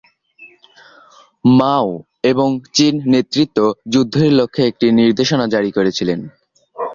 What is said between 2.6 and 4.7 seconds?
চীন নেতৃত্ব যুদ্ধের লক্ষ্যে